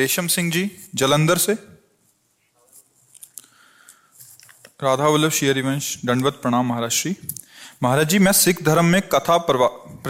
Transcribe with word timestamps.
रेशम 0.00 0.26
सिंह 0.26 0.50
जी, 0.52 0.70
जलंधर 0.94 1.38
से। 1.38 1.52
राधा 4.82 5.06
वल्लभ, 5.06 5.30
श्री 5.30 5.48
हरिवंश, 5.48 5.96
दंडवत 6.04 6.32
प्रणाम 6.32 6.66
महाराज 6.66 6.90
श्री। 6.90 7.16
महाराज 7.82 8.08
जी, 8.08 8.18
मैं 8.18 8.32
सिख 8.32 8.62
धर्म 8.62 8.84
में 8.84 9.02
कथा 9.02 9.36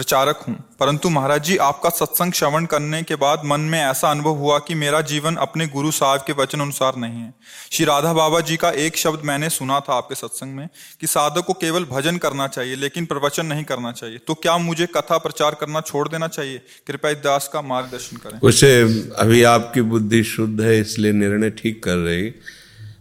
प्रचारक 0.01 0.37
हूँ। 0.37 0.55
परंतु 0.79 1.09
महाराज 1.09 1.43
जी 1.43 1.57
आपका 1.57 1.89
सत्संग 1.89 2.31
श्रवण 2.33 2.65
करने 2.65 3.03
के 3.03 3.15
बाद 3.15 3.41
मन 3.45 3.59
में 3.59 3.79
ऐसा 3.79 4.11
अनुभव 4.11 4.29
हुआ 4.29 4.59
कि 4.59 4.75
मेरा 4.75 5.01
जीवन 5.01 5.35
अपने 5.35 5.67
गुरु 5.67 5.91
साहब 5.91 6.19
के 6.27 6.33
वचन 6.33 6.59
अनुसार 6.59 6.95
नहीं 6.95 7.19
है। 7.19 7.33
श्री 7.71 7.85
राधा 7.85 8.13
बाबा 8.13 8.39
जी 8.39 8.57
का 8.57 8.71
एक 8.71 8.97
शब्द 8.97 9.21
मैंने 9.25 9.49
सुना 9.49 9.79
था 9.79 9.93
आपके 9.93 10.15
सत्संग 10.15 10.55
में 10.55 10.69
कि 11.01 11.07
साधक 11.07 11.45
को 11.45 11.53
केवल 11.53 11.85
भजन 11.85 12.17
करना 12.17 12.47
चाहिए, 12.47 12.75
लेकिन 12.75 13.05
प्रवचन 13.05 13.45
नहीं 13.45 13.63
करना 13.63 13.91
चाहिए। 13.91 14.17
तो 14.17 14.33
क्या 14.33 14.57
मुझे 14.57 14.85
कथा 14.85 15.17
प्रचार 15.17 15.55
करना 15.55 15.81
छोड़ 15.81 16.07
देना 16.09 16.27
चाहिए? 16.27 16.61
कृपया 16.87 17.13
दास 17.13 17.49
का 17.53 17.61
मार्गदर्शन 17.61 18.17
करें। 18.17 18.39
उसे, 18.39 18.81
अभी 19.17 19.43
आपकी 19.43 19.81
बुद्धि 19.81 20.23
शुद्ध 20.23 20.61
है, 20.61 20.79
इसलिए 20.79 21.11
निर्णय 21.11 21.49
ठीक 21.49 21.83
कर 21.83 21.95
रही। 21.95 22.29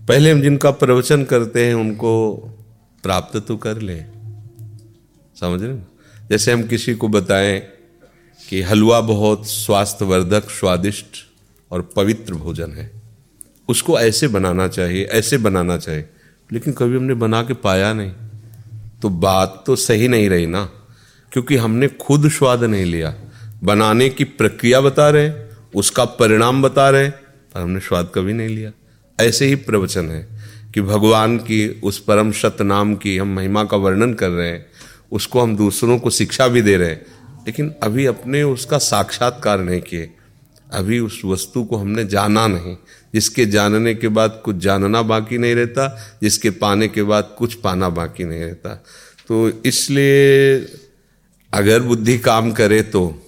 पहले 0.09 0.31
हम 0.31 0.43
जिनका 0.43 0.71
प्रवचन 0.71 1.25
करते 1.25 1.67
हैं, 1.67 1.75
उनको 1.75 2.37
प्राप्त 3.03 3.37
तो 3.37 3.57
कर 3.57 3.79
लें। 3.79 4.07
समझ 5.41 5.63
रहे? 5.63 6.00
जैसे 6.31 6.53
हम 6.53 6.63
किसी 6.63 6.95
को 6.95 7.09
बताएँ 7.09 7.61
कि 8.49 8.63
हलवा 8.63 9.01
बहुत 9.01 9.47
स्वास्थ्यवर्धक, 9.47 10.51
स्वादिष्ट 10.51 11.07
और 11.71 11.83
पवित्र 11.97 12.35
भोजन 12.35 12.71
है। 12.73 12.93
उसको 13.69 14.01
ऐसे 14.01 14.29
बनाना 14.29 14.69
चाहिए, 14.69 15.05
ऐसे 15.05 15.39
बनाना 15.39 15.77
चाहिए। 15.77 16.09
लेकिन 16.53 16.73
कभी 16.73 16.97
हमने 16.97 17.15
बना 17.15 17.43
के 17.43 17.55
पाया 17.55 17.93
नहीं। 17.93 18.13
तो 19.03 19.09
बात 19.09 19.65
तो 19.67 19.77
सही 19.77 20.09
नहीं 20.09 20.31
रही 20.31 20.47
ना, 20.47 20.71
क्योंकि 21.33 21.57
हमने 21.57 21.89
खुद 21.89 22.31
स्वाद 22.31 22.65
नहीं 22.65 22.85
लिया। 22.85 23.15
बनाने 23.65 24.09
की 24.09 24.25
प्रक्रिया 24.25 24.81
बता 24.81 25.11
रहे 25.11 25.33
उसका 25.75 26.05
परिणाम 26.05 26.63
बता 26.63 26.91
रहे 26.91 27.11
पर 27.11 27.61
हमने 27.61 27.81
स्वाद 27.81 28.13
कभी 28.15 28.33
नहीं 28.33 28.49
लिया। 28.49 28.73
ऐसे 29.21 29.47
ही 29.47 29.55
प्रवचन 29.55 30.11
है 30.11 30.29
कि 30.75 30.83
भगवान 30.83 31.39
की 31.39 31.81
उस 31.85 31.99
परम 31.99 32.33
सत्य 32.33 32.65
नाम 32.65 32.95
की 32.95 33.19
हम 33.19 33.29
महिमा 33.29 33.65
का 33.65 33.77
वर्णन 33.77 34.15
कर 34.15 34.29
रहे 34.29 34.49
हैं। 34.49 34.67
उसको 35.13 35.41
हम 35.41 35.57
दूसरों 35.57 35.99
को 35.99 36.11
शिक्षा 36.11 36.49
भी 36.49 36.63
दे 36.63 36.77
रहे 36.77 36.89
हैं। 36.89 37.07
लेकिन 37.47 37.75
अभी 37.83 38.07
अपने 38.07 38.43
उसका 38.43 38.79
साक्षात्कार 38.79 39.61
नहीं 39.61 39.81
किए। 39.81 40.11
अभी 40.73 40.99
उस 40.99 41.23
वस्तु 41.25 41.65
को 41.65 41.77
हमने 41.77 42.05
जाना 42.05 42.47
नहीं। 42.47 42.77
जिसके 43.15 43.47
जानने 43.47 43.95
के 43.95 44.09
बाद 44.09 44.43
कुछ 44.45 44.57
जानना 44.57 45.03
बाकी 45.03 45.39
नहीं 45.39 45.55
रहता, 45.55 46.19
जिसके 46.23 46.51
पाने 46.51 46.89
के 46.89 47.03
बाद 47.03 47.35
कुछ 47.39 47.55
पाना 47.55 47.89
बाकी 47.89 48.25
नहीं 48.25 48.41
रहता। 48.41 48.85
तो 49.29 49.63
इसलिए 49.67 50.57
अगर 51.55 51.81
बुद्धि 51.81 52.19
काम 52.19 52.53
करे 52.53 52.83
तो 52.83 53.27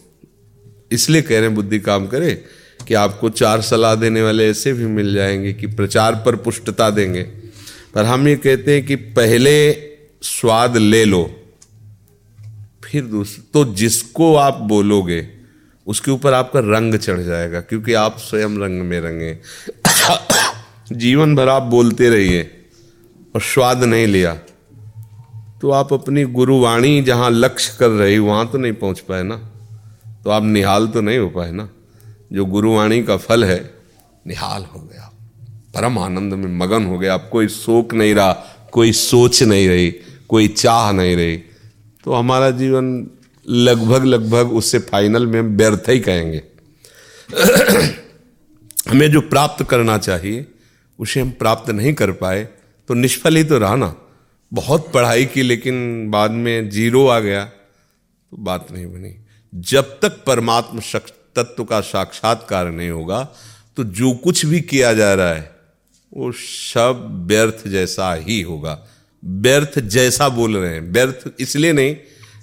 इसलिए 0.93 1.23
कह 1.23 1.31
रहे 1.31 1.41
हैं 1.41 1.55
बुद्धि 1.55 1.79
काम 1.79 2.07
करे 2.07 2.45
कि 2.89 2.95
आपको 2.95 3.31
चार 3.31 3.61
सलाह 3.61 3.95
देने 3.95 4.23
वाले 4.23 4.51
ऐसे 4.51 4.73
भी 4.73 4.85
मिल 4.85 5.15
जाएँगे 5.15 5.53
कि 5.53 5.67
प्रचार 5.67 6.15
पर 6.15 6.37
पुष्टता 6.37 6.91
देंगे। 6.91 7.23
पर 7.95 8.05
हम 8.05 8.29
ये 8.29 8.37
कहते 8.37 8.75
हैं 8.75 8.87
कि 8.87 8.97
पहले 8.97 9.73
स्वाद 10.23 10.77
ले 10.77 11.05
लो। 11.05 11.42
फिर 12.93 13.05
दूसरा 13.05 13.45
तो 13.55 13.65
जिसको 13.75 14.35
आप 14.37 14.59
बोलोगे, 14.69 15.27
उसके 15.87 16.11
ऊपर 16.11 16.33
आपका 16.33 16.61
रंग 16.61 16.95
चढ़ 16.97 17.21
जाएगा, 17.21 17.61
क्योंकि 17.61 17.93
आप 17.95 18.17
स्वयं 18.21 18.59
रंग 18.59 18.83
में 18.83 19.01
रंगे। 19.01 19.37
जीवन 20.93 21.35
भर 21.37 21.49
आप 21.49 21.63
बोलते 21.65 22.09
रहिए, 22.11 22.43
और 23.35 23.41
स्वाद 23.43 23.85
नहीं 23.85 24.07
लिया 24.07 24.35
तो 25.63 25.71
आप 25.71 25.93
अपनी 25.93 26.25
गुरुवाणी 26.27 27.01
जहाँ 27.03 27.31
लक्ष्य 27.31 27.77
कर 27.79 27.89
रही, 27.89 28.19
वहाँ 28.19 28.47
तो 28.51 28.59
नहीं 28.59 28.73
पहुँच 28.75 29.01
पाए 29.01 29.23
ना। 29.23 29.37
तो 30.25 30.31
आप 30.31 30.43
निहाल 30.45 30.87
तो 30.89 31.01
नहीं 31.01 31.19
हो 31.19 31.29
पाए 31.29 31.51
ना। 31.53 31.69
जो 32.33 32.45
गुरुवाणी 32.47 33.03
का 33.03 33.17
फल 33.17 33.45
है, 33.45 33.59
निहाल 34.27 34.65
हो 34.65 34.81
गया। 34.83 35.11
परम 35.75 35.99
आनंद 35.99 36.35
में 36.35 36.59
मगन 36.59 36.87
हो 36.87 36.99
गया। 36.99 37.15
आप 37.15 37.29
कोई 37.33 37.49
शोक 37.49 37.95
नहीं 37.95 38.15
रहा, 38.15 38.33
कोई 38.73 38.93
सोच 38.93 39.43
नहीं 39.43 39.69
रही, 39.69 39.91
कोई 40.29 40.49
चाह 40.49 40.91
नहीं 40.93 41.17
रही। 41.17 41.43
तो 42.05 42.13
हमारा 42.13 42.51
जीवन 42.51 43.07
लगभग 43.49 44.05
लगभग 44.05 44.53
उससे 44.53 44.79
फाइनल 44.79 45.27
में 45.27 45.39
हम 45.41 45.57
व्यर्थ 45.57 45.89
ही 45.89 46.01
कहेंगे। 46.01 46.43
हमें 48.91 49.11
जो 49.11 49.21
प्राप्त 49.21 49.65
करना 49.65 49.99
चाहिए, 49.99 50.47
उसे 50.99 51.21
हम 51.21 51.31
प्राप्त 51.31 51.71
नहीं 51.71 51.95
कर 51.95 52.11
पाए 52.13 52.49
तो 52.89 52.95
निष्फल 52.95 53.37
ही 53.37 53.45
तो 53.45 53.59
रहा 53.59 53.77
ना। 53.77 53.95
बहुत 54.53 54.91
पढ़ाई 54.93 55.25
की, 55.25 55.43
लेकिन 55.43 56.11
बाद 56.11 56.31
में 56.31 56.71
ज़ीरो 56.71 57.07
आ 57.07 57.19
गया 57.21 57.45
तो 57.45 58.37
बात 58.37 58.73
नहीं 58.73 58.87
बनी। 58.87 59.15
जब 59.55 59.99
तक 60.01 60.23
परमात्म 60.25 60.81
तत्व 61.37 61.65
का 61.65 61.81
साक्षात्कार 61.81 62.71
नहीं 62.71 62.91
होगा 62.91 63.23
तो 63.77 63.85
जो 63.85 64.13
कुछ 64.15 64.45
भी 64.47 64.61
किया 64.61 64.93
जा 64.93 65.15
रहा 65.15 65.29
है, 65.29 65.57
वो 66.13 66.33
सब 66.33 67.27
व्यर्थ 67.29 67.69
जैसा 67.69 68.13
ही 68.15 68.41
होगा। 68.43 68.75
व्यर्थ 69.25 69.79
जैसा 69.79 70.29
बोल 70.29 70.57
रहे 70.57 70.75
हैं। 70.75 70.93
व्यर्थ 70.93 71.31
इसलिए 71.41 71.73
नहीं 71.73 71.97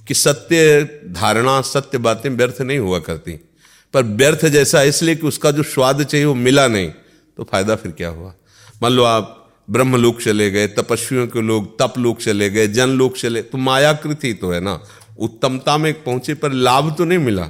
कि 0.08 0.14
सत्य 0.14 0.84
धारणा, 1.08 1.62
सत्य 1.62 1.98
बातें 1.98 2.30
व्यर्थ 2.30 2.62
नहीं 2.62 2.80
हुआ 2.80 3.00
करती। 3.00 3.40
पर 3.94 4.04
व्यर्थ 4.04 4.46
जैसा 4.46 4.82
इसलिए 4.82 5.16
कि 5.16 5.28
उसका 5.28 5.52
जो 5.52 5.64
स्वाद 5.64 6.04
चाहिए 6.04 6.26
वो 6.26 6.34
मिला 6.34 6.68
नहीं 6.68 6.90
तो 7.38 7.44
फ़ायदा 7.44 7.76
फिर 7.76 7.92
क्या 7.92 8.10
हुआ? 8.10 8.34
मान 8.84 8.92
लो 8.92 9.04
आप 9.04 9.36
ब्रह्म 9.70 9.92
ब्रह्मलोक 9.92 10.22
चले 10.22 10.52
गए, 10.52 10.68
तपस्वियों 10.68 11.28
के 11.28 11.42
लोग 11.42 11.80
तप 11.80 11.94
लोक 11.98 12.22
चले 12.22 12.50
गए 12.50 12.68
जन 12.68 12.90
लोक 12.90 13.18
चले 13.18 13.42
तो 13.42 13.58
मायाकृति 13.58 14.34
तो 14.34 14.52
है 14.52 14.60
ना। 14.60 14.82
उत्तमता 15.20 15.78
में 15.78 16.04
पहुँचे 16.04 16.34
पर 16.34 16.52
लाभ 16.52 16.96
तो 16.98 17.06
नहीं 17.06 17.20
मिला। 17.20 17.50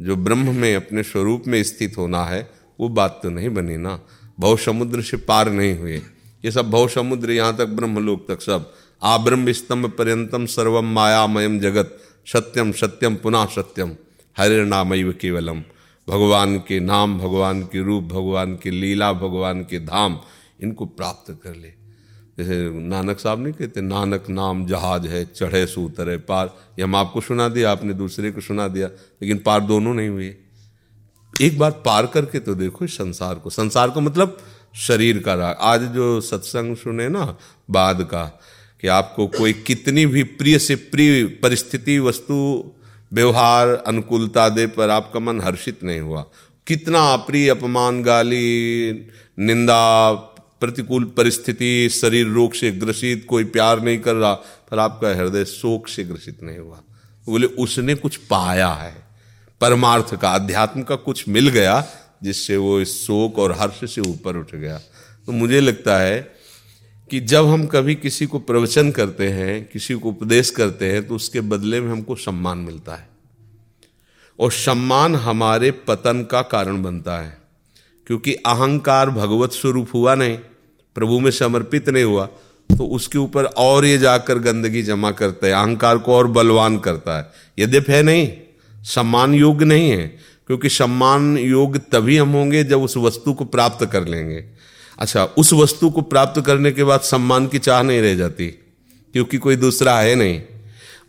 जो 0.00 0.16
ब्रह्म 0.16 0.54
में 0.54 0.76
अपने 0.76 1.02
स्वरूप 1.02 1.44
में 1.46 1.62
स्थित 1.62 1.98
होना 1.98 2.24
है, 2.24 2.50
वो 2.80 2.88
बात 2.88 3.20
तो 3.22 3.30
नहीं 3.30 3.48
बनी 3.48 3.76
ना। 3.76 4.00
भव 4.40 4.56
समुद्र 4.56 5.02
से 5.02 5.16
पार 5.16 5.50
नहीं 5.50 5.78
हुए। 5.78 6.02
ये 6.44 6.50
सब 6.50 6.70
भव 6.70 6.88
समुद्र, 6.88 7.30
यहाँ 7.30 7.56
तक 7.56 7.66
ब्रह्मलोक 7.66 8.26
तक 8.28 8.42
सब। 8.42 8.72
आब्रह्म 9.02 9.52
स्तंभ 9.52 9.86
पर्यंतम 9.86 10.46
सर्वम 10.46 10.84
मायामयम 10.84 11.60
जगत। 11.60 11.98
सत्यम 12.26 12.72
सत्यम 12.72 13.14
पुनः 13.14 13.46
सत्यम 13.46 13.96
हरे 14.38 15.12
केवलम। 15.12 15.60
भगवान 16.08 16.58
के 16.58 16.80
नाम, 16.80 17.18
भगवान 17.18 17.62
के 17.62 17.82
रूप, 17.82 18.04
भगवान 18.04 18.54
के 18.54 18.70
लीला, 18.70 19.12
भगवान 19.12 19.62
के 19.62 19.78
धाम, 19.78 20.18
इनको 20.62 20.86
प्राप्त 20.86 21.38
कर 21.42 21.54
ले। 21.54 21.82
जैसे 22.38 22.70
नानक 22.70 23.18
साहब 23.18 23.42
नहीं 23.42 23.52
कहते, 23.52 23.80
नानक 23.80 24.24
नाम 24.30 24.66
जहाज़ 24.66 25.06
है, 25.06 25.24
चढ़े 25.24 25.66
सो 25.66 25.82
उतरे 25.82 26.16
पार। 26.16 26.56
ये 26.78 26.84
हम 26.84 26.96
आपको 26.96 27.20
सुना 27.20 27.48
दिया, 27.48 27.72
आपने 27.72 27.94
दूसरे 27.94 28.30
को 28.30 28.40
सुना 28.40 28.68
दिया, 28.68 28.86
लेकिन 29.22 29.38
पार 29.38 29.60
दोनों 29.60 29.94
नहीं 29.94 30.08
हुए। 30.08 30.36
एक 31.40 31.58
बार 31.58 31.70
पार 31.70 32.06
करके 32.06 32.38
तो 32.38 32.54
देखो 32.54 32.86
संसार 32.86 33.34
को। 33.34 33.50
संसार 33.50 33.90
को 33.90 34.00
मतलब 34.00 34.38
शरीर 34.76 35.18
का 35.18 35.34
राग। 35.34 35.56
आज 35.60 35.82
जो 35.82 36.20
सत्संग 36.20 36.76
सुने 36.76 37.08
ना, 37.08 37.38
बाद 37.70 38.02
का, 38.02 38.40
कि 38.80 38.88
आपको 38.88 39.26
कोई 39.26 39.52
कितनी 39.52 40.06
भी 40.06 40.22
प्रिय 40.22 40.58
से 40.58 40.74
प्रिय 40.74 41.24
परिस्थिति, 41.24 41.98
वस्तु, 41.98 42.70
व्यवहार, 43.12 43.68
अनुकूलता 43.68 44.48
दे 44.48 44.66
पर 44.66 44.90
आपका 44.90 45.20
मन 45.20 45.40
हर्षित 45.40 45.84
नहीं 45.84 46.00
हुआ। 46.00 46.26
कितना 46.66 47.12
अप्रिय 47.12 47.50
अपमान, 47.50 48.02
गाली, 48.02 48.92
निंदा, 49.38 50.12
प्रतिकूल 50.60 51.04
परिस्थिति, 51.04 51.88
शरीर 51.88 52.26
रोग 52.26 52.52
से 52.52 52.70
ग्रसित, 52.70 53.26
कोई 53.28 53.44
प्यार 53.44 53.80
नहीं 53.80 53.98
कर 53.98 54.14
रहा, 54.14 54.34
पर 54.70 54.78
आपका 54.78 55.08
हृदय 55.08 55.44
शोक 55.44 55.88
से 55.88 56.04
ग्रसित 56.04 56.42
नहीं 56.42 56.58
हुआ। 56.58 56.80
बोले, 57.26 57.46
उसने 57.46 57.94
कुछ 57.94 58.16
पाया 58.16 58.68
है। 58.68 59.02
परमार्थ 59.60 60.14
का, 60.14 60.30
अध्यात्म 60.30 60.82
का 60.82 60.96
कुछ 60.96 61.28
मिल 61.28 61.48
गया 61.48 61.86
जिससे 62.22 62.56
वो 62.56 62.80
इस 62.80 63.06
शोक 63.06 63.38
और 63.38 63.52
हर्ष 63.52 63.94
से 63.94 64.00
ऊपर 64.00 64.36
उठ 64.36 64.54
गया। 64.54 64.78
तो 65.26 65.32
मुझे 65.32 65.60
लगता 65.60 65.98
है 65.98 66.34
कि 67.10 67.20
जब 67.20 67.46
हम 67.46 67.66
कभी 67.66 67.94
किसी 67.94 68.26
को 68.26 68.38
प्रवचन 68.38 68.90
करते 68.90 69.28
हैं, 69.28 69.68
किसी 69.72 69.94
को 69.94 70.08
उपदेश 70.08 70.50
करते 70.50 70.92
हैं 70.92 71.06
तो 71.08 71.14
उसके 71.14 71.40
बदले 71.40 71.80
में 71.80 71.90
हमको 71.92 72.14
सम्मान 72.16 72.58
मिलता 72.58 72.94
है। 72.94 73.08
और 74.40 74.52
सम्मान 74.52 75.14
हमारे 75.14 75.70
पतन 75.70 76.26
का 76.30 76.42
कारण 76.42 76.82
बनता 76.82 77.18
है। 77.18 77.38
क्योंकि 78.06 78.34
अहंकार 78.34 79.10
भगवत 79.10 79.52
स्वरूप 79.52 79.88
हुआ 79.94 80.14
नहीं, 80.14 80.38
प्रभु 80.94 81.20
में 81.20 81.30
समर्पित 81.30 81.88
नहीं 81.88 82.04
हुआ 82.04 82.26
तो 82.70 82.86
उसके 82.86 83.18
ऊपर 83.18 83.44
और 83.44 83.84
ये 83.84 83.98
जाकर 83.98 84.38
गंदगी 84.38 84.82
जमा 84.82 85.10
करता 85.10 85.46
है, 85.46 85.52
अहंकार 85.52 85.98
को 85.98 86.12
और 86.12 86.26
बलवान 86.26 86.78
करता 86.78 87.18
है। 87.18 87.30
यद्यप 87.58 87.90
है 87.90 88.02
नहीं, 88.02 88.32
सम्मान 88.82 89.34
योग्य 89.34 89.64
नहीं 89.64 89.90
है। 89.90 90.16
क्योंकि 90.48 90.68
सम्मान 90.68 91.36
योग्य 91.38 91.78
तभी 91.92 92.16
हम 92.16 92.32
होंगे 92.32 92.62
जब 92.64 92.82
उस 92.82 92.96
वस्तु 92.96 93.32
को 93.32 93.44
प्राप्त 93.46 93.84
कर 93.86 94.06
लेंगे। 94.06 94.44
अच्छा 94.98 95.24
उस 95.38 95.52
वस्तु 95.52 95.90
को 95.90 96.02
प्राप्त 96.02 96.40
करने 96.46 96.72
के 96.72 96.84
बाद 96.84 97.00
सम्मान 97.02 97.46
की 97.46 97.58
चाह 97.58 97.82
नहीं 97.82 98.00
रह 98.00 98.14
जाती, 98.14 98.46
क्योंकि 99.14 99.38
कोई 99.38 99.56
दूसरा 99.56 99.98
है 99.98 100.14
नहीं। 100.14 100.40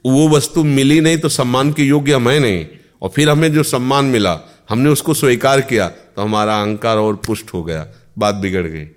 वो 0.06 0.28
वस्तु 0.30 0.64
मिली 0.64 1.00
नहीं 1.02 1.18
तो 1.18 1.30
सम्मान 1.32 1.72
के 1.74 1.84
योग्य 1.84 2.14
हम 2.14 2.30
है 2.30 2.40
नहीं, 2.40 2.66
और 3.02 3.10
फिर 3.10 3.30
हमें 3.30 3.52
जो 3.54 3.64
सम्मान 3.66 4.06
मिला, 4.08 4.40
हमने 4.70 4.90
उसको 4.90 5.14
स्वीकार 5.14 5.62
किया 5.62 5.88
तो 5.88 6.22
हमारा 6.22 6.60
अहंकार 6.60 6.98
और 6.98 7.16
पुष्ट 7.28 7.54
हो 7.54 7.64
गया, 7.64 7.88
बात 8.18 8.36
बिगड़ 8.36 8.66
गई। 8.66 8.88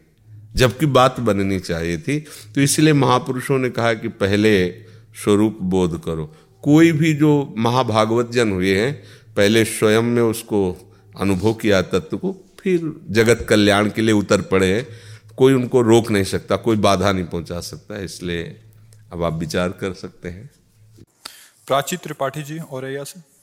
जबकि 0.55 0.87
बात 0.89 1.19
बननी 1.21 1.59
चाहिए 1.61 1.99
थी 1.99 2.19
तो 2.55 2.61
इसलिए 2.61 2.93
महापुरुषों 2.95 3.59
ने 3.59 3.71
कहा 3.71 3.93
कि 3.95 4.09
पहले 4.11 4.69
स्वरूप 5.17 5.59
बोध 5.65 6.01
करो। 6.05 6.33
कोई 6.65 6.93
भी 6.93 7.13
जो 7.15 7.55
महाभागवत 7.59 8.31
जन 8.33 8.51
हुए 8.51 8.75
हैं 8.77 9.03
पहले 9.37 9.65
स्वयं 9.65 10.03
में 10.03 10.23
उसको 10.23 10.91
अनुभव 11.21 11.55
किया, 11.55 11.83
तत्व 11.83 12.19
को 12.19 12.45
फिर 12.61 13.01
जगत 13.11 13.47
कल्याण 13.49 13.91
के 13.91 14.03
लिए 14.03 14.13
उतर 14.13 14.41
पड़े 14.41 14.75
हैं। 14.77 14.87
कोई 15.37 15.53
उनको 15.53 15.83
रोक 15.83 16.11
नहीं 16.11 16.25
सकता, 16.25 16.57
कोई 16.57 16.77
बाधा 16.77 17.13
नहीं 17.13 17.25
पहुँचा 17.25 17.61
सकता, 17.61 17.99
इसलिए 17.99 18.61
अब 19.13 19.23
आप 19.23 19.33
विचार 19.33 19.69
कर 19.69 19.93
सकते 19.93 20.29
हैं। 20.29 20.51
प्राची 21.67 21.97
त्रिपाठी 21.97 22.43
जी 22.43 22.59
और 22.59 23.05
से। 23.05 23.36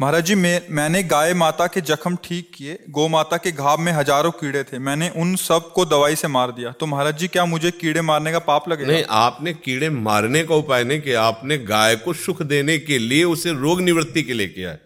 महाराज 0.00 0.24
जी, 0.24 0.34
मैं, 0.34 0.60
मैंने 0.70 1.02
गाय 1.02 1.32
माता 1.34 1.66
के 1.66 1.80
जख्म 1.80 2.16
ठीक 2.24 2.50
किए, 2.54 2.78
गौ 2.90 3.06
माता 3.08 3.36
के 3.36 3.52
घाव 3.52 3.80
में 3.80 3.92
हज़ारों 3.92 4.30
कीड़े 4.30 4.62
थे, 4.64 4.78
मैंने 4.78 5.08
उन 5.16 5.36
सबको 5.36 5.84
दवाई 5.84 6.16
से 6.16 6.28
मार 6.28 6.50
दिया। 6.50 6.70
तो 6.70 6.86
महाराज 6.86 7.18
जी, 7.18 7.28
क्या 7.28 7.44
मुझे 7.44 7.70
कीड़े 7.70 8.00
मारने 8.00 8.32
का 8.32 8.38
पाप 8.38 8.68
लगे 8.68 8.84
नहीं, 8.84 9.04
आपने 9.10 9.52
कीड़े 9.54 9.90
मारने 9.90 10.42
का 10.44 10.54
उपाय 10.54 10.84
नहीं 10.84 11.00
किया, 11.00 11.22
आपने 11.22 11.58
गाय 11.58 11.96
को 11.96 12.12
सुख 12.12 12.42
देने 12.42 12.78
के 12.78 12.98
लिए 12.98 13.24
उसे 13.24 13.52
रोग 13.52 13.80
निवृत्ति 13.80 14.22
के 14.22 14.34
लिए 14.34 14.48
किया 14.48 14.70
है। 14.70 14.80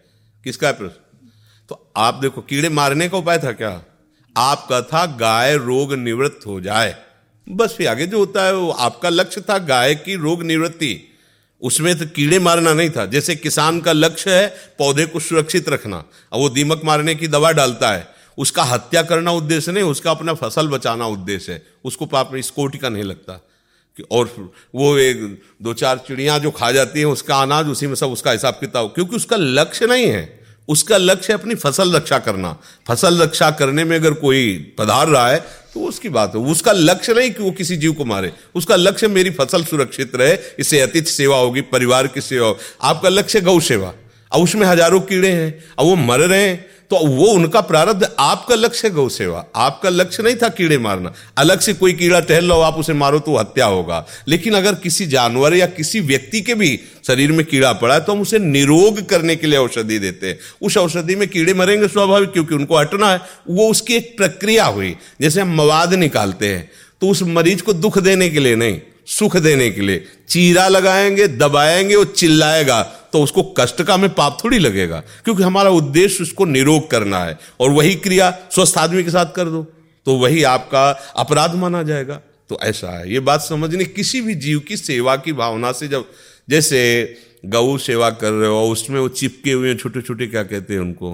किसका 0.45 0.71
प्रश्न? 0.71 1.27
तो 1.69 1.91
आप 1.97 2.13
देखो, 2.13 2.41
कीड़े 2.41 2.69
मारने 2.69 3.09
का 3.09 3.17
उपाय 3.17 3.37
था 3.37 3.51
क्या? 3.51 3.81
आपका 4.37 4.81
था 4.81 5.05
गाय 5.05 5.55
रोग 5.57 5.93
निवृत्त 5.93 6.47
हो 6.47 6.61
जाए। 6.61 6.95
बस 7.47 7.75
फिर 7.77 7.87
आगे 7.87 8.05
जो 8.05 8.19
होता 8.19 8.45
है, 8.45 8.55
वो 8.55 8.71
आपका 8.71 9.09
लक्ष्य 9.09 9.41
था 9.41 9.57
गाय 9.57 9.95
की 9.95 10.15
रोग 10.15 10.43
निवृत्ति। 10.43 11.08
उसमें 11.61 11.99
तो 11.99 12.05
कीड़े 12.05 12.39
मारना 12.39 12.73
नहीं 12.73 12.89
था। 12.89 13.05
जैसे 13.05 13.35
किसान 13.35 13.81
का 13.81 13.91
लक्ष्य 13.91 14.31
है 14.31 14.47
पौधे 14.77 15.05
को 15.05 15.19
सुरक्षित 15.19 15.69
रखना। 15.69 15.97
अब 16.33 16.39
वो 16.39 16.49
दीमक 16.49 16.81
मारने 16.85 17.15
की 17.15 17.27
दवा 17.27 17.51
डालता 17.51 17.91
है। 17.91 18.07
उसका 18.37 18.63
हत्या 18.63 19.01
करना 19.01 19.31
उद्देश्य 19.31 19.71
नहीं, 19.71 19.83
उसका 19.83 20.11
अपना 20.11 20.33
फ़सल 20.33 20.67
बचाना 20.67 21.05
उद्देश्य 21.05 21.51
है। 21.51 21.67
उसको 21.85 22.05
पाप, 22.05 22.35
इस 22.35 22.49
कोटि 22.49 22.77
का 22.77 22.89
नहीं 22.89 23.03
लगता। 23.03 23.45
कि 23.97 24.03
और 24.11 24.53
वो 24.75 24.97
एक, 24.97 25.41
दो 25.61 25.73
चार 25.73 25.97
चिड़ियाँ 25.97 26.39
जो 26.39 26.51
खा 26.51 26.71
जाती 26.71 26.99
हैं, 26.99 27.05
उसका 27.05 27.41
अनाज 27.41 27.67
उसी 27.67 27.87
में 27.87 27.95
सब, 27.95 28.07
उसका 28.07 28.31
हिसाब 28.31 28.53
किताब। 28.53 28.87
क्योंकि 28.87 29.15
उसका 29.15 29.35
लक्ष्य 29.35 29.85
नहीं 29.85 30.07
है। 30.07 30.38
उसका 30.69 30.97
लक्ष्य 30.97 31.33
अपनी 31.33 31.55
फ़सल 31.55 31.95
रक्षा 31.95 32.19
करना। 32.19 32.51
फ़सल 32.87 33.21
रक्षा 33.21 33.49
करने 33.51 33.83
में 33.83 33.95
अगर 33.95 34.13
कोई 34.15 34.57
पधार 34.77 35.07
रहा 35.07 35.29
है 35.29 35.39
तो 35.73 35.79
उसकी 35.81 36.09
बात 36.09 36.35
है। 36.35 36.41
उसका 36.43 36.71
लक्ष्य 36.71 37.13
नहीं 37.13 37.31
कि 37.31 37.43
वो 37.43 37.51
किसी 37.51 37.77
जीव 37.77 37.93
को 37.93 38.05
मारे। 38.05 38.31
उसका 38.55 38.75
लक्ष्य 38.75 39.07
मेरी 39.09 39.29
फ़सल 39.31 39.63
सुरक्षित 39.65 40.15
रहे 40.15 40.37
इससे 40.59 40.79
अतिथि 40.81 41.11
सेवा 41.11 41.37
होगी, 41.37 41.61
परिवार 41.63 42.07
की 42.07 42.21
सेवा 42.21 42.47
होगी। 42.47 42.59
आपका 42.81 43.09
लक्ष्य 43.09 43.41
गौ 43.41 43.59
सेवा। 43.61 43.93
अब 44.31 44.41
उसमें 44.41 44.65
हज़ारों 44.67 44.99
कीड़े 45.01 45.29
हैं, 45.29 45.63
अब 45.79 45.85
वो 45.85 45.95
मर 45.97 46.19
रहे 46.19 46.47
हैं। 46.47 46.65
तो 46.91 46.97
वो 46.97 47.25
उनका 47.25 47.61
प्रारब्ध 47.61 48.07
आपका 48.19 48.55
लक्ष्य 48.55 48.87
है 48.87 48.93
गौ 48.93 49.07
सेवा। 49.09 49.45
आपका 49.55 49.89
लक्ष्य 49.89 50.23
नहीं 50.23 50.35
था 50.35 50.47
कीड़े 50.49 50.77
मारना। 50.77 51.13
अलग 51.37 51.59
से 51.59 51.73
कोई 51.73 51.93
कीड़ा 51.93 52.19
टहल 52.19 52.45
लो, 52.45 52.55
आप 52.55 52.75
उसे 52.75 52.93
मारो 52.93 53.19
तो 53.19 53.37
हत्या 53.37 53.65
होगा। 53.65 54.05
लेकिन 54.27 54.53
अगर 54.53 54.75
किसी 54.75 55.05
जानवर 55.05 55.55
या 55.55 55.65
किसी 55.67 55.99
व्यक्ति 56.01 56.41
के 56.41 56.55
भी 56.55 56.79
शरीर 57.07 57.31
में 57.31 57.45
कीड़ा 57.45 57.73
पड़ा 57.73 57.93
है 57.93 58.01
तो 58.01 58.11
हम 58.11 58.21
उसे 58.21 58.39
निरोग 58.39 59.05
करने 59.05 59.35
के 59.35 59.47
लिए 59.47 59.59
औषधि 59.59 59.99
देते 59.99 60.27
हैं। 60.27 60.39
उस 60.61 60.77
औषधि 60.77 61.15
में 61.15 61.27
कीड़े 61.27 61.53
मरेंगे 61.53 61.87
स्वाभाविक, 61.87 62.31
क्योंकि 62.31 62.55
उनको 62.55 62.77
हटना 62.77 63.11
है। 63.11 63.19
वो 63.49 63.69
उसकी 63.69 63.95
एक 63.95 64.15
प्रक्रिया 64.17 64.65
हुई। 64.65 64.95
जैसे 65.21 65.41
हम 65.41 65.55
मवाद 65.55 65.93
निकालते 65.93 66.47
हैं 66.47 66.69
तो 67.01 67.09
उस 67.09 67.21
मरीज़ 67.23 67.61
को 67.63 67.73
दुख 67.73 67.97
देने 67.99 68.29
के 68.29 68.39
लिए 68.39 68.55
नहीं। 68.55 68.79
सुख 69.09 69.35
देने 69.37 69.69
के 69.69 69.81
लिए। 69.81 70.05
चीरा 70.29 70.67
लगाएँगे, 70.67 71.27
दबाएँगे 71.27 71.95
और 71.95 72.05
चिल्लाएगा 72.07 72.81
तो 73.13 73.21
उसको 73.23 73.43
कष्ट 73.57 73.81
का 73.83 73.97
में 73.97 74.09
पाप 74.13 74.37
थोड़ी 74.43 74.59
लगेगा, 74.59 74.99
क्योंकि 75.23 75.43
हमारा 75.43 75.69
उद्देश्य 75.69 76.23
उसको 76.23 76.45
निरोग 76.45 76.89
करना 76.91 77.23
है। 77.25 77.37
और 77.59 77.69
वही 77.69 77.95
क्रिया 77.95 78.29
स्वस्थ 78.51 78.77
आदमी 78.77 79.03
के 79.03 79.09
साथ 79.09 79.33
कर 79.35 79.45
दो 79.45 79.63
तो 80.05 80.15
वही 80.15 80.43
आपका 80.43 80.89
अपराध 81.15 81.55
माना 81.55 81.83
जाएगा। 81.83 82.21
तो 82.49 82.59
ऐसा 82.63 82.97
है। 82.99 83.11
ये 83.13 83.19
बात 83.19 83.41
समझनी 83.41 83.85
किसी 83.85 84.21
भी 84.21 84.35
जीव 84.35 84.59
की 84.59 84.77
सेवा 84.77 85.15
की 85.15 85.33
भावना 85.33 85.71
से 85.71 85.87
जब, 85.87 86.05
जैसे 86.49 86.79
गऊ 87.45 87.77
सेवा 87.77 88.09
कर 88.11 88.31
रहे 88.31 88.49
हो, 88.49 88.63
उसमें 88.67 88.99
वो 88.99 89.07
चिपके 89.09 89.51
हुए 89.51 89.75
छोटे 89.75 90.01
छोटे 90.01 90.27
क्या 90.27 90.43
कहते 90.43 90.73
हैं 90.73 90.81
उनको? 90.81 91.13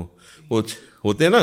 वो 0.51 0.63
होते 1.05 1.29
ना? 1.29 1.41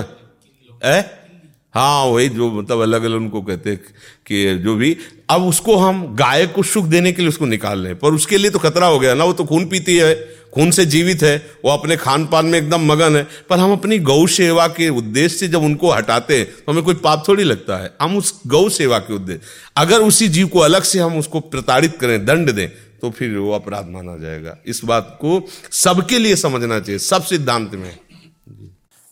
हाँ 1.75 2.05
वही 2.05 2.29
जो 2.29 2.50
मतलब 2.52 2.81
अलग 2.81 3.02
अलग 3.02 3.17
उनको 3.17 3.41
कहते 3.43 3.71
हैं 3.71 3.79
कि 4.26 4.59
जो 4.59 4.75
भी। 4.76 4.97
अब 5.31 5.43
उसको 5.43 5.76
हम 5.76 6.05
गाय 6.17 6.47
को 6.47 6.62
सुख 6.64 6.85
देने 6.87 7.12
के 7.12 7.23
लिए 7.23 7.29
उसको 7.29 7.47
निकाल 7.47 7.79
लें 7.79 7.95
पर 7.99 8.14
उसके 8.14 8.38
लिए 8.38 8.50
तो 8.50 8.59
खतरा 8.59 8.87
हो 8.87 8.99
गया 8.99 9.14
ना, 9.14 9.25
वो 9.25 9.33
तो 9.33 9.45
खून 9.45 9.69
पीती 9.69 9.97
है, 9.97 10.14
खून 10.55 10.71
से 10.71 10.85
जीवित 10.87 11.23
है, 11.23 11.37
वो 11.64 11.71
अपने 11.71 11.97
खान 11.97 12.26
पान 12.26 12.47
में 12.47 12.59
एकदम 12.59 12.85
मगन 12.87 13.17
है। 13.17 13.26
पर 13.50 13.59
हम 13.59 13.73
अपनी 13.73 13.99
गौ 14.00 14.26
सेवा 14.29 14.67
के 14.69 14.88
उद्देश्य 14.91 15.37
से 15.37 15.49
जब 15.49 15.62
उनको 15.62 15.91
हटाते 15.93 16.38
हैं 16.38 16.47
तो 16.47 16.73
हमें 16.73 16.85
कोई 16.85 16.95
पाप 16.97 17.25
थोड़ी 17.29 17.45
लगता 17.45 17.76
है। 17.76 17.93
हम 18.02 18.17
उस 18.17 18.41
गौ 18.47 18.69
सेवा 18.71 18.99
के 19.00 19.14
उद्देश्य 19.14 19.41
अगर 19.76 20.02
उसी 20.02 20.29
जीव 20.29 20.49
को 20.49 20.59
अलग 20.61 20.83
से 20.85 20.99
हम 20.99 21.19
उसको 21.19 21.41
प्रताड़ित 21.41 21.97
करें, 21.97 22.25
दंड 22.26 22.50
दें 22.50 22.69
तो 23.00 23.11
फिर 23.11 23.37
वो 23.37 23.52
अपराध 23.52 23.88
माना 23.91 24.17
जाएगा। 24.19 24.57
इस 24.67 24.85
बात 24.85 25.19
को 25.21 25.47
सबके 25.75 26.19
लिए 26.19 26.37
समझना 26.38 26.81
चाहिए, 26.81 26.99
सब 27.00 27.23
सिद्धांत 27.25 27.75
में। 27.75 27.97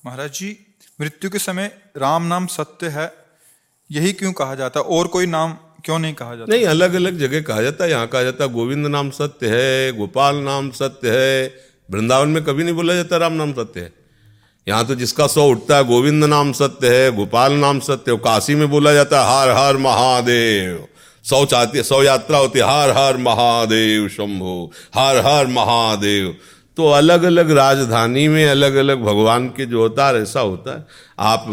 महाराज 0.05 0.31
जी 0.31 0.57
मृत्यु 1.01 1.31
के 1.31 1.39
समय 1.39 1.71
राम 1.97 2.23
नाम 2.23 2.47
सत्य 2.47 2.89
है, 2.89 3.13
यही 3.91 4.13
क्यों 4.13 4.33
कहा 4.33 4.55
जाता 4.55 4.81
और 4.81 5.07
कोई 5.07 5.27
नाम 5.27 5.53
क्यों 5.85 5.99
नहीं 5.99 6.15
कहा 6.15 6.35
जाता? 6.35 6.53
नहीं 6.53 6.67
अलग 6.67 6.95
अलग 6.95 7.19
जगह 7.19 7.41
कहा 7.41 7.63
जाता 7.63 7.85
है, 7.85 7.91
यहाँ 7.91 8.07
कहा 8.07 8.23
जाता 8.23 8.45
है 8.45 8.53
गोविंद 8.53 8.87
नाम 8.87 9.11
सत्य 9.11 9.49
है, 9.49 9.93
गोपाल 9.93 10.37
नाम 10.37 10.71
सत्य 10.71 11.11
है, 11.11 11.55
वृंदावन 11.89 12.29
में 12.29 12.43
कभी 12.45 12.65
नहीं 12.65 12.75
बोला 12.75 12.95
जाता 12.95 13.17
राम 13.17 13.33
नाम 13.33 13.53
सत्य 13.53 13.81
है। 13.81 13.93
यहाँ 14.67 14.87
तो 14.87 14.95
जिसका 14.95 15.27
सौ 15.27 15.47
उठता 15.49 15.77
है, 15.77 15.85
गोविंद 15.85 16.25
नाम 16.25 16.53
सत्य 16.53 16.95
है, 16.97 17.11
गोपाल 17.17 17.53
नाम 17.55 17.81
सत्य 17.81 18.13
है 18.13 18.19
काशी 18.19 18.55
में 18.55 18.69
बोला 18.71 18.93
जाता 18.93 19.21
है, 19.21 19.41
हर 19.41 19.57
हर 19.57 19.77
महादेव। 19.77 20.87
सौ 21.25 21.45
चाहती 21.45 21.83
सौ 21.83 22.03
यात्रा 22.03 22.39
होती 22.39 22.59
है, 22.59 22.65
हर 22.65 22.91
हर 22.91 23.17
महादेव 23.17 24.09
शंभो, 24.09 24.73
हर 24.95 25.17
हर 25.27 25.47
महादेव। 25.49 26.35
तो 26.81 26.91
अलग 26.91 27.23
अलग 27.23 27.51
राजधानी 27.53 28.27
में 28.29 28.45
अलग 28.47 28.75
अलग 28.75 29.03
भगवान 29.03 29.49
के 29.49 29.65
जो 29.67 29.83
अवतार, 29.83 30.17
ऐसा 30.17 30.41
होता 30.41 30.77
है। 30.77 30.85
आप 31.21 31.45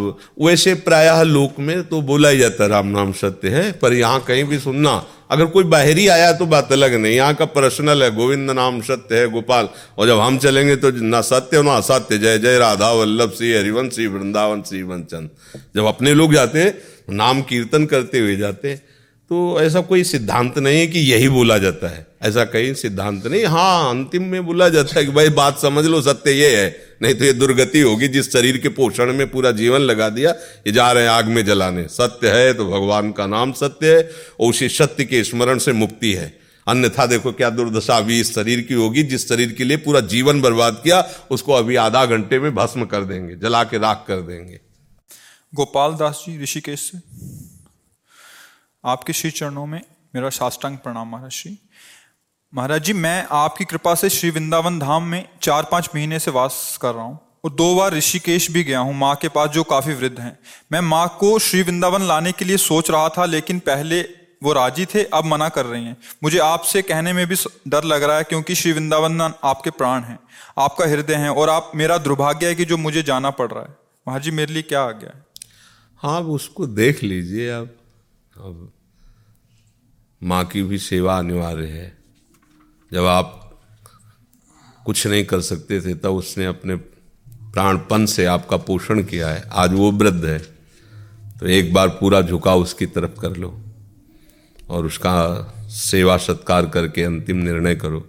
वैसे 0.42 0.74
प्रायः 0.78 1.22
लोक 1.24 1.60
में 1.60 1.84
तो 1.84 2.02
बोला 2.02 2.30
ही 2.30 2.38
जाता 2.38 2.66
राम 2.66 2.88
नाम 2.88 3.12
सत्य 3.14 3.50
है, 3.50 3.72
पर 3.74 3.94
यहाँ 3.94 4.24
कहीं 4.28 4.44
भी 4.44 4.60
सुनना, 4.60 4.94
अगर 5.32 5.46
कोई 5.48 5.64
बाहरी 5.66 6.08
आया 6.08 6.32
तो 6.34 6.46
बात 6.48 6.72
अलग 6.72 6.94
नहीं, 6.96 7.16
यहाँ 7.16 7.34
का 7.36 7.46
पर्सनल 7.48 8.04
है, 8.04 8.12
गोविंद 8.16 8.52
नाम 8.52 8.82
सत्य 8.84 9.20
है, 9.20 9.28
गोपाल, 9.30 9.70
और 9.98 10.08
जब 10.08 10.20
हम 10.20 10.38
चलेंगे 10.40 10.76
तो 10.76 10.92
ना 11.04 11.22
सत्य 11.24 11.62
ना 11.62 11.76
असत्य, 11.76 12.18
जय 12.18 12.38
जय 12.38 12.58
राधा 12.60 12.92
वल्लभ, 12.94 13.34
श्री 13.38 13.54
हरिवंश, 13.54 13.94
श्री 13.94 14.08
वृंदावन, 14.08 14.62
श्री 14.62 14.84
वंचन। 14.84 15.30
जब 15.76 15.86
अपने 15.88 16.14
लोग 16.14 16.34
जाते 16.34 16.60
हैं, 16.60 16.78
नाम 17.12 17.42
कीर्तन 17.44 17.86
करते 17.88 18.20
हुए 18.20 18.36
जाते 18.38 18.70
हैं 18.70 18.82
तो 19.30 19.62
ऐसा 19.62 19.82
कोई 19.82 20.04
सिद्धांत 20.04 20.58
नहीं 20.58 20.80
है 20.80 20.88
कि 20.88 21.00
यही 21.00 21.30
बोला 21.30 21.58
जाता 21.58 21.88
है। 21.88 22.08
ऐसा 22.22 22.44
कहीं 22.46 22.74
सिद्धांत 22.74 23.26
नहीं 23.28 23.46
हाँ 23.46 23.90
अंतिम 23.90 24.24
में 24.24 24.46
बोला 24.46 24.70
जाता 24.70 25.00
है 25.00 25.06
कि 25.06 25.12
भाई 25.12 25.30
बात 25.30 25.60
समझ 25.60 25.86
लो, 25.86 26.02
सत्य 26.02 26.32
ये 26.32 26.56
है। 26.56 26.98
नहीं 27.02 27.14
तो 27.14 27.26
ये 27.26 27.34
दुर्गति 27.34 27.80
होगी, 27.80 28.08
जिस 28.08 28.32
शरीर 28.34 28.58
के 28.58 28.70
पोषण 28.70 29.14
में 29.14 29.32
पूरा 29.32 29.52
जीवन 29.52 29.80
लगा 29.80 30.10
दिया, 30.10 30.32
ये 30.32 30.72
जा 30.72 30.92
रहे 30.92 31.04
हैं 31.04 31.10
आग 31.10 31.26
में 31.26 31.46
जलाने। 31.46 31.84
सत्य 31.84 32.30
है 32.30 32.54
तो 32.54 32.66
भगवान 32.66 33.12
का 33.12 33.28
नाम 33.28 33.52
सत्य 33.52 33.96
है, 33.96 34.12
और 34.40 34.50
उसी 34.50 34.70
सत्य 34.70 35.04
के 35.04 35.24
स्मरण 35.24 35.58
से 35.58 35.74
मुक्ति 35.74 36.14
है। 36.14 36.40
अन्यथा 36.68 37.06
देखो 37.06 37.32
क्या 37.32 37.50
दुर्दशा 37.50 37.98
अभी 37.98 38.20
इस 38.20 38.36
शरीर 38.36 38.62
की 38.62 38.74
होगी, 38.74 39.04
जिस 39.04 39.30
शरीर 39.30 39.52
के 39.52 39.64
लिए 39.64 39.78
पूरा 39.78 40.00
जीवन 40.00 40.42
बर्बाद 40.42 40.82
किया, 40.84 41.10
उसको 41.32 41.54
अभी 41.54 41.76
आधा 41.76 42.06
घंटे 42.06 42.40
में 42.40 42.56
भस्म 42.56 42.86
कर 42.86 43.04
देंगे, 43.04 43.36
जला 43.36 43.64
के 43.64 43.78
राख 43.78 44.06
कर 44.08 44.16
देंगे। 44.16 44.60
गोपाल 45.56 45.92
दास 45.92 46.24
जी, 46.28 46.44
ऋषिकेश 46.44 46.80
से। 46.80 46.98
आपके 48.88 49.14
श्री 49.14 49.30
चरणों 49.32 49.66
में 49.66 49.82
मेरा 50.16 50.30
साष्टांग 50.30 50.78
प्रणाम 50.78 51.10
महाराज 51.10 51.32
श्री। 51.32 51.58
महाराज 52.54 52.84
जी, 52.84 52.94
मैं 52.94 53.26
आपकी 53.32 53.66
कृपा 53.66 53.96
से 53.96 54.10
श्री 54.10 54.30
वृंदावन 54.30 54.78
धाम 54.80 55.04
में 55.04 55.28
चार 55.42 55.68
पाँच 55.72 55.90
महीने 55.96 56.20
से 56.20 56.32
वास 56.32 56.78
कर 56.82 56.94
रहा 56.94 57.04
हूँ 57.04 57.20
और 57.46 57.52
दो 57.52 57.74
बार 57.76 57.94
ऋषिकेश 57.94 58.50
भी 58.52 58.64
गया 58.64 58.80
हूँ, 58.80 58.94
माँ 58.96 59.16
के 59.16 59.30
पास 59.30 59.50
जो 59.50 59.64
काफ़ी 59.64 59.94
वृद्ध 59.94 60.20
हैं। 60.20 60.38
मैं 60.72 60.82
माँ 60.84 61.08
को 61.20 61.38
श्री 61.40 61.62
वृंदावन 61.62 62.02
लाने 62.04 62.32
के 62.32 62.46
लिए 62.46 62.58
सोच 62.60 62.92
रहा 62.92 63.10
था, 63.10 63.26
लेकिन 63.26 63.60
पहले 63.60 64.02
वो 64.44 64.54
राज़ी 64.54 64.86
थे, 64.86 65.04
अब 65.04 65.26
मना 65.26 65.50
कर 65.50 65.66
रही 65.66 65.84
हैं। 65.86 65.98
मुझे 66.24 66.40
आपसे 66.40 66.82
कहने 66.84 67.14
में 67.14 67.26
भी 67.28 67.36
डर 67.68 67.84
लग 67.84 68.04
रहा 68.04 68.18
है, 68.18 68.24
क्योंकि 68.24 68.56
श्री 68.56 68.72
वृंदावन 68.72 69.22
आपके 69.22 69.70
प्राण 69.72 70.04
हैं, 70.04 70.18
आपका 70.58 70.86
हृदय 70.86 71.16
है, 71.16 71.30
और 71.30 71.50
आप 71.50 71.72
मेरा 71.76 71.98
दुर्भाग्य 71.98 72.48
है 72.48 72.56
कि 72.56 72.66
जो 72.66 72.78
मुझे 72.78 73.04
जाना 73.04 73.30
पड़ 73.32 73.52
रहा 73.52 73.64
है। 73.64 73.76
महाराज 74.08 74.24
जी, 74.24 74.32
मेरे 74.32 74.54
लिए 74.54 74.64
क्या 74.64 74.84
आ 74.84 74.92
गया 74.94 75.16
है? 75.16 75.26
हाँ 76.04 76.22
उसको 76.22 76.68
देख 76.68 77.04
लीजिए, 77.04 77.52
आप 77.52 77.76
अब 78.38 78.72
माँ 80.22 80.44
की 80.46 80.62
भी 80.64 80.78
सेवा 80.78 81.18
अनिवार्य 81.18 81.66
है। 81.66 81.98
जब 82.92 83.06
आप 83.06 83.60
कुछ 84.86 85.06
नहीं 85.08 85.24
कर 85.26 85.42
सकते 85.42 85.80
थे, 85.82 85.94
तब 85.94 86.12
उसने 86.12 86.46
अपने 86.46 86.76
प्राणपन 87.54 88.06
से 88.06 88.26
आपका 88.26 88.58
पोषण 88.58 89.04
किया 89.04 89.30
है। 89.30 89.44
आज 89.52 89.74
वो 89.74 89.92
वृद्ध 89.92 90.26
है 90.26 90.40
तो 91.40 91.48
एक 91.48 91.74
बार 91.74 91.88
पूरा 91.90 92.22
झुकाव 92.22 92.62
उसकी 92.62 92.86
तरफ़ 92.86 93.20
कर 93.20 93.36
लो 93.36 93.50
और 94.70 94.86
उसका 94.86 95.18
सेवा 95.70 96.18
सत्कार 96.18 96.66
करके 96.66 97.04
अंतिम 97.04 97.38
निर्णय 97.38 97.76
करो। 97.76 98.00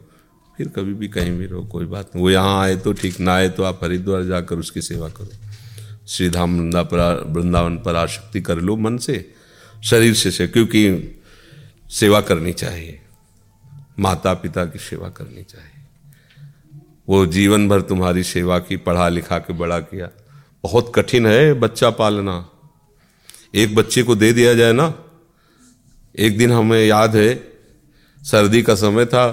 फिर 0.59 0.69
कभी 0.69 0.95
भी 0.95 1.09
कहीं 1.09 1.33
भी 1.33 1.47
रहो, 1.47 1.65
कोई 1.65 1.85
बात 1.85 2.11
नहीं। 2.15 2.23
वो 2.23 2.31
यहाँ 2.31 2.61
आए 2.63 2.77
तो 2.77 2.93
ठीक, 2.93 3.21
ना 3.21 3.35
आए 3.35 3.49
तो 3.49 3.63
आप 3.63 3.85
हरिद्वार 3.85 4.25
जाकर 4.25 4.59
उसकी 4.59 4.83
सेवा 4.83 5.09
करो। 5.09 6.07
श्रीधाम 6.07 6.59
वृंदा 6.59 6.83
पर 6.83 7.25
वृंदावन 7.29 7.77
पर 7.77 7.97
आशक्ति 7.97 8.41
कर 8.41 8.59
लो 8.59 8.77
मन 8.77 8.97
से, 8.99 9.35
शरीर 9.83 10.15
से 10.15 10.31
से, 10.31 10.47
क्योंकि 10.49 11.18
सेवा 11.91 12.21
करनी 12.21 12.53
चाहिए। 12.53 13.01
माता 14.01 14.35
पिता 14.35 14.65
की 14.65 14.79
सेवा 14.79 15.09
करनी 15.09 15.43
चाहिए। 15.43 15.85
वो 17.09 17.27
जीवन 17.27 17.69
भर 17.69 17.81
तुम्हारी 17.81 18.23
सेवा 18.23 18.59
की, 18.59 18.77
पढ़ा 18.77 19.09
लिखा 19.09 19.39
के 19.39 19.53
बड़ा 19.53 19.81
किया। 19.81 20.09
बहुत 20.63 20.93
कठिन 20.95 21.27
है 21.27 21.55
बच्चा 21.55 21.91
पालना। 21.91 22.51
एक 23.55 23.75
बच्चे 23.75 24.03
को 24.03 24.15
दे 24.15 24.33
दिया 24.33 24.55
जाए 24.55 24.73
ना। 24.73 24.95
एक 26.19 26.39
दिन 26.39 26.53
हमें 26.53 26.87
याद 26.87 27.17
है, 27.17 27.53
सर्दी 28.23 28.63
का 28.63 28.75
समय 28.75 29.07
था, 29.07 29.29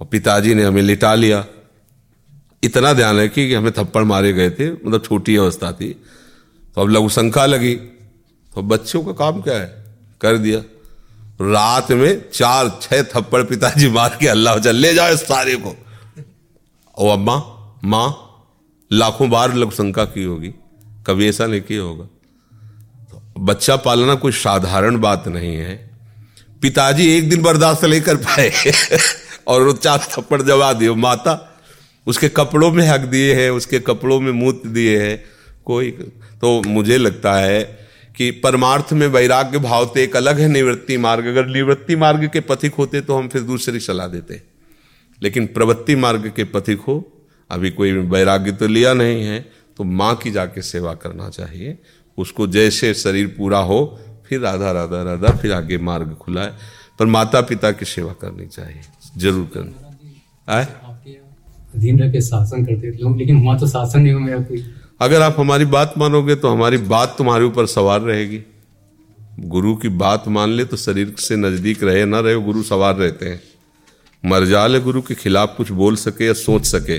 और 0.00 0.06
पिताजी 0.06 0.54
ने 0.54 0.64
हमें 0.64 0.82
लिटा 0.82 1.14
लिया। 1.14 1.46
इतना 2.64 2.92
ध्यान 2.92 3.16
है 3.16 3.28
कि 3.28 3.54
हमें 3.54 3.72
थप्पड़ 3.72 4.02
मारे 4.02 4.32
गए 4.32 4.50
थे 4.50 4.72
मतलब 4.72 5.02
छोटी 5.04 5.36
अवस्था 5.36 5.72
थी। 5.72 6.04
तो 6.74 6.80
अब 6.80 6.88
लघु 6.88 7.08
शंका 7.08 7.46
लगी। 7.46 7.74
तो 8.54 8.62
बच्चों 8.62 9.04
का 9.04 9.12
काम 9.12 9.42
क्या 9.42 9.54
है? 9.54 9.96
कर 10.20 10.38
दिया। 10.38 10.79
रात 11.42 11.90
में 11.90 12.30
चार, 12.32 12.78
छह 12.82 13.02
थप्पड़ 13.02 13.42
पिताजी 13.42 13.88
मार 13.88 14.16
के 14.20 14.28
अल्लाह 14.28 14.58
चल 14.58 14.76
ले 14.76 14.94
जाओ 14.94 15.08
इस 15.08 15.20
सारे 15.20 15.56
को। 15.56 15.76
ओ 16.98 17.08
अम्मा, 17.08 17.36
माँ, 17.84 18.26
लाखों 18.92 19.30
बार 19.30 19.54
लघु 19.54 19.70
शंका 19.70 20.04
की 20.04 20.24
होगी, 20.24 20.54
कभी 21.06 21.28
ऐसा 21.28 21.46
नहीं 21.46 21.60
किया 21.60 21.82
होगा। 21.82 22.04
तो 23.10 23.22
बच्चा 23.38 23.76
पालना 23.76 24.14
कोई 24.14 24.32
साधारण 24.32 25.00
बात 25.00 25.28
नहीं 25.28 25.56
है। 25.56 25.90
पिताजी 26.62 27.16
एक 27.16 27.30
दिन 27.30 27.42
बर्दाश्त 27.42 27.84
नहीं 27.84 28.00
कर 28.00 28.16
पाए, 28.16 28.52
और 29.48 29.62
वो 29.62 29.72
चार 29.72 29.98
थप्पड़ 29.98 30.42
जमा 30.42 30.72
दिए। 30.72 30.90
माता, 30.90 31.60
उसके 32.06 32.28
कपड़ों 32.28 32.72
में 32.72 32.88
हक 32.88 33.00
दिए 33.00 33.34
हैं, 33.34 33.50
उसके 33.50 33.80
कपड़ों 33.80 34.20
में 34.20 34.32
मूत 34.32 34.66
दिए 34.66 35.02
हैं, 35.02 35.24
कोई 35.64 35.90
तो 36.40 36.62
मुझे 36.62 36.98
लगता 36.98 37.32
है 37.34 37.79
कि 38.20 38.30
परमार्थ 38.40 38.92
में 38.92 39.06
वैराग्य 39.08 39.58
भाव 39.58 39.84
तो 39.84 40.00
एक 40.00 40.16
अलग 40.16 40.38
है 40.40 40.46
निवृत्ति 40.48 40.96
मार्ग। 40.98 41.26
अगर 41.26 41.46
निवृत्ति 41.48 41.96
मार्ग 41.96 42.28
के 42.28 42.40
पथिक 42.42 42.74
होते 42.74 43.00
तो 43.00 43.16
हम 43.16 43.28
फिर 43.28 43.42
दूसरी 43.42 43.80
सलाह 43.80 44.06
देते। 44.08 44.40
लेकिन 45.22 45.46
प्रवृत्ति 45.48 45.94
मार्ग 45.96 46.26
के 46.36 46.44
पथिक 46.46 46.80
हो, 46.80 46.96
अभी 47.50 47.70
कोई 47.70 47.92
वैराग्य 47.92 48.52
तो 48.52 48.66
लिया 48.68 48.92
नहीं 48.94 49.22
है 49.24 49.38
तो 49.78 49.84
माँ 49.84 50.14
की 50.16 50.30
जाके 50.30 50.62
सेवा 50.62 50.92
करना 50.96 51.28
चाहिए। 51.30 51.76
उसको 52.18 52.46
जैसे 52.48 52.92
शरीर 52.94 53.26
पूरा 53.38 53.58
हो, 53.60 53.80
फिर 54.26 54.40
राधा 54.40 54.72
राधा 54.72 55.02
राधा, 55.02 55.28
फिर 55.32 55.52
आगे 55.52 55.78
मार्ग 55.80 56.14
खुला 56.16 56.42
है। 56.42 56.52
पर 56.98 57.06
माता 57.06 57.40
पिता 57.42 57.70
की 57.72 57.84
सेवा 57.86 58.12
करनी 58.20 58.46
चाहिए, 58.48 58.80
ज़रूर 59.16 59.50
करनी। 59.54 59.74
आए? 60.48 60.64
अधीन 61.74 62.00
रह 62.00 62.12
के 62.12 62.20
शासन 62.20 62.64
करते 62.64 62.92
थे 62.92 62.96
लोग, 62.98 63.16
लेकिन 63.18 63.42
वहाँ 63.42 63.58
तो 63.58 63.66
शासन 63.68 64.00
नहीं 64.00 64.12
हो 64.12 64.20
मेरा 64.20 64.38
कोई। 64.42 64.64
अगर 65.00 65.22
आप 65.22 65.36
हमारी 65.38 65.64
बात 65.64 65.94
मानोगे 65.98 66.34
तो 66.34 66.48
हमारी 66.48 66.76
बात 66.78 67.14
तुम्हारे 67.18 67.44
ऊपर 67.44 67.66
सवार 67.66 68.00
रहेगी। 68.00 68.40
गुरु 69.40 69.74
की 69.76 69.88
बात 69.88 70.24
मान 70.28 70.50
ले 70.50 70.64
तो 70.64 70.76
शरीर 70.76 71.14
से 71.18 71.36
नज़दीक 71.36 71.84
रहे 71.84 72.04
ना 72.04 72.20
रहे 72.20 72.34
गुरु 72.36 72.62
सवार 72.62 72.96
रहते 72.96 73.26
हैं। 73.26 73.40
मरजाल 74.24 74.78
गुरु 74.78 75.02
के 75.02 75.14
खिलाफ 75.14 75.54
कुछ 75.56 75.70
बोल 75.72 75.96
सके 75.96 76.26
या 76.26 76.32
सोच 76.34 76.66
सके। 76.66 76.98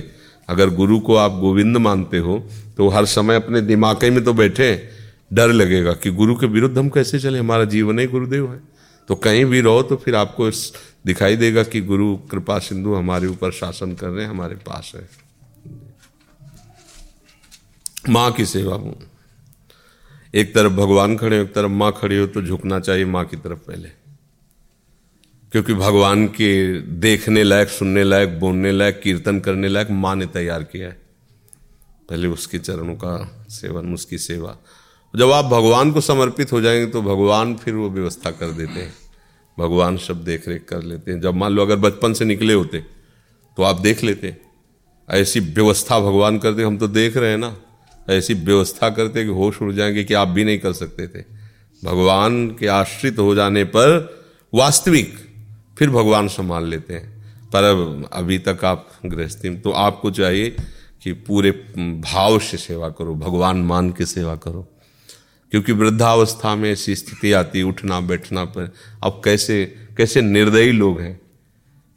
अगर 0.50 0.70
गुरु 0.72 1.00
को 1.00 1.16
आप 1.16 1.32
गोविंद 1.32 1.78
मानते 1.78 2.18
हो 2.18 2.40
तो 2.78 2.90
हर 2.90 3.06
समय 3.06 3.36
अपने 3.36 3.62
दिमाग 3.62 4.04
में 4.06 4.24
तो 4.24 4.34
बैठे, 4.34 4.90
डर 5.34 5.52
लगेगा 5.52 5.94
कि 5.94 6.12
गुरु 6.12 6.36
के 6.36 6.48
विरुद्ध 6.48 6.78
हम 6.78 6.90
कैसे 6.90 7.20
चले? 7.20 7.40
हमारा 7.40 7.66
जीवन 7.68 8.00
ही 8.00 8.08
गुरुदेव 8.08 8.52
है। 8.52 8.60
तो 9.10 9.16
कहीं 9.16 9.46
भी 9.46 9.62
रहो 9.62 9.82
तो 9.84 9.96
फिर 9.96 10.16
आपको 10.16 10.50
दिखाई 11.06 11.36
देगा 11.36 11.64
कि 11.64 11.82
गुरु, 11.82 12.16
कृपा 12.32 12.60
सिंधु 12.60 12.94
हमारे 12.94 13.28
ऊपर 13.28 13.52
शासन 13.52 13.94
कर 13.94 14.08
रहे 14.08 14.24
हैं, 14.26 14.32
हमारे 14.32 14.56
पास 14.58 14.92
है। 14.96 15.10
माँ 18.10 18.32
की 18.32 18.46
सेवा 18.46 18.76
हूँ। 18.76 19.00
एक 20.36 20.56
तरफ़ 20.56 20.74
भगवान 20.74 21.18
खड़े 21.18 21.38
हो, 21.38 21.44
एक 21.44 21.54
तरफ़ 21.54 21.72
माँ 21.72 21.92
खड़ी 22.02 22.18
हो 22.18 22.28
तो 22.28 22.42
झुकना 22.42 22.80
चाहिए 22.80 23.06
माँ 23.06 23.26
की 23.26 23.38
तरफ़ 23.38 23.58
पहले। 23.58 23.90
क्योंकि 25.52 25.74
भगवान 25.74 26.28
के 26.28 26.82
देखने 26.82 27.44
लायक, 27.44 27.70
सुनने 27.70 28.04
लायक, 28.04 28.40
बोलने 28.40 28.72
लायक, 28.72 29.02
कीर्तन 29.02 29.40
करने 29.40 29.68
लायक 29.68 29.88
माँ 29.92 30.16
ने 30.16 30.26
तैयार 30.26 30.64
किया 30.64 30.88
है। 30.88 31.02
पहले 32.10 32.28
उसके 32.28 32.58
चरणों 32.60 32.96
का 32.96 33.46
सेवन, 33.50 33.94
उसकी 33.94 34.18
सेवा। 34.18 34.58
जब 35.16 35.32
आप 35.32 35.46
भगवान 35.46 35.92
को 35.92 36.02
समर्पित 36.02 36.52
हो 36.52 36.62
जाएँगे 36.62 36.92
तो 36.92 37.02
भगवान 37.02 37.56
फिर 37.56 37.74
वो 37.74 37.90
व्यवस्था 37.90 38.32
कर 38.32 38.52
देते 38.52 38.80
हैं। 38.80 38.94
भगवान 39.60 39.98
सब 39.98 40.24
देख 40.24 40.48
रेख 40.48 40.66
कर 40.70 40.84
लेते 40.84 41.12
हैं। 41.12 41.22
जब 41.22 41.34
मान 41.34 41.52
लो 41.52 41.62
अगर 41.62 41.76
बचपन 41.76 42.14
से 42.14 42.26
निकले 42.26 42.54
होते 42.54 42.80
तो 43.58 43.64
आप 43.64 43.80
देख 43.80 44.04
लेते 44.04 44.38
ऐसी 45.10 45.40
व्यवस्था 45.40 46.00
भगवान 46.00 46.38
करते, 46.40 46.64
हम 46.64 46.78
तो 46.78 46.88
देख 46.88 47.18
रहे 47.18 47.32
हैं 47.32 47.38
ना। 47.38 47.58
ऐसी 48.10 48.34
व्यवस्था 48.34 48.90
करते 48.90 49.24
कि 49.24 49.30
होश 49.30 49.62
उड़ 49.62 49.74
जाएँगे 49.74 50.04
कि 50.04 50.14
आप 50.14 50.28
भी 50.28 50.44
नहीं 50.44 50.60
कर 50.60 50.74
सकते 50.74 51.08
थे। 51.08 51.24
भगवान 51.86 52.48
के 52.48 52.68
आश्रित 52.68 53.20
हो 53.20 53.36
जाने 53.36 53.64
पर 53.64 54.22
वास्तविक 54.54 55.16
फिर 55.80 55.90
भगवान 55.90 56.28
संभाल 56.28 56.68
लेते 56.68 56.94
हैं। 56.94 57.22
पर 57.54 57.64
अब, 57.64 58.10
अभी 58.14 58.40
तक 58.40 58.60
आप 58.64 58.90
गृहस्थी 59.06 59.58
तो 59.58 59.72
आपको 59.72 60.12
चाहिए 60.12 60.56
कि 61.04 61.14
पूरे 61.14 61.52
भाव 61.80 62.40
से 62.40 62.58
सेवा 62.58 62.90
करो, 62.90 63.16
भगवान 63.16 63.58
मान 63.58 63.92
के 63.92 64.06
सेवा 64.06 64.36
करो। 64.36 64.68
क्योंकि 65.52 65.72
वृद्धावस्था 65.72 66.56
में 66.56 66.72
ऐसी 66.72 66.96
स्थिति 66.96 67.32
आती 67.32 67.64
उठना, 67.64 68.00
बैठना 68.00 68.46
पर। 68.46 68.74
अब 69.04 69.22
कैसे 69.26 69.76
कैसे 69.98 70.22
निर्दयी 70.22 70.72
लोग 70.72 71.02
हैं 71.02 71.22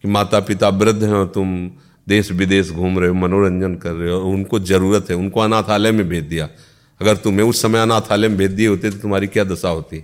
कि 0.02 0.08
माता 0.08 0.40
पिता 0.40 0.68
वृद्ध 0.68 1.04
हैं 1.04 1.14
और 1.14 1.26
तुम 1.26 1.70
देश 2.06 2.30
विदेश 2.32 2.70
घूम 2.70 2.99
रहे 2.99 3.08
हो, 3.08 3.14
मनोरंजन 3.16 3.75
कर 3.76 3.92
रहे 3.92 4.11
हो, 4.11 4.20
उनको 4.23 4.58
ज़रूरत 4.62 5.11
है, 5.11 5.16
उनको 5.16 5.40
अनाथालय 5.40 5.92
में 5.92 6.08
भेज 6.08 6.25
दिया। 6.25 6.49
अगर 7.00 7.16
तुम्हें 7.18 7.46
उस 7.46 7.62
समय 7.62 7.80
अनाथालय 7.80 8.28
में 8.28 8.37
भेज 8.38 8.50
दिए 8.52 8.66
होते 8.66 8.90
तो 8.90 8.99
तुम्हारी 8.99 9.26
क्या 9.28 9.44
दशा 9.44 9.68
होती? 9.70 9.99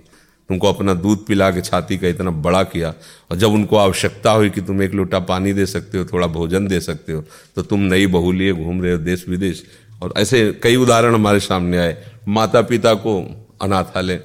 तुमको 0.49 0.67
अपना 0.67 0.93
दूध 0.95 1.25
पिला 1.25 1.49
के 1.51 1.61
छाती 1.61 1.97
का 1.97 2.07
इतना 2.07 2.31
बड़ा 2.39 2.61
किया, 2.65 2.93
और 3.31 3.37
जब 3.37 3.51
उनको 3.51 3.77
आवश्यकता 3.77 4.31
हुई 4.31 4.49
कि 4.49 4.61
तुम 4.61 4.81
एक 4.83 4.93
लोटा 4.93 5.19
पानी 5.21 5.53
दे 5.53 5.65
सकते 5.67 5.97
हो, 5.97 6.05
थोड़ा 6.05 6.27
भोजन 6.29 6.67
दे 6.67 6.79
सकते 6.81 7.13
हो 7.13 7.23
तो 7.55 7.61
तुम 7.63 7.79
नई 7.81 8.07
बहू 8.09 8.31
लिए 8.31 8.53
घूम 8.53 8.81
रहे 8.81 8.91
हो 8.91 8.97
देश 8.99 9.25
विदेश 9.29 9.63
और 10.01 10.13
ऐसे 10.17 10.41
कई 10.63 10.75
उदाहरण 10.77 11.13
हमारे 11.13 11.39
सामने 11.41 11.77
आए। 11.77 11.95
माता 12.27 12.61
पिता 12.63 12.93
को 12.95 13.19
अनाथालय। 13.61 14.21